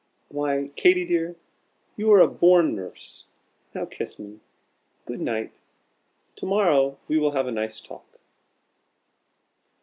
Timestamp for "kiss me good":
3.85-5.21